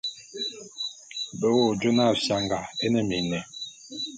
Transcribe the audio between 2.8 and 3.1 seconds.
é ne